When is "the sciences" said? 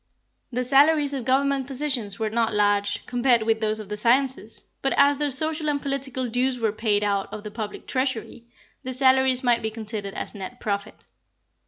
3.87-4.65